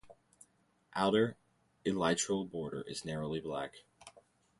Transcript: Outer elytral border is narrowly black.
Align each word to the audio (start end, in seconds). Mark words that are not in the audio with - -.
Outer 0.95 1.37
elytral 1.85 2.49
border 2.49 2.81
is 2.87 3.05
narrowly 3.05 3.39
black. 3.39 3.83